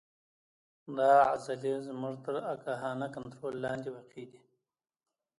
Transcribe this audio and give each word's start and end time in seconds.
دا 0.97 1.13
عضلې 1.31 1.73
زموږ 1.87 2.15
تر 2.25 2.35
آګاهانه 2.53 3.07
کنترول 3.15 3.55
لاندې 3.65 3.89
واقع 3.95 4.23
دي. 4.31 4.41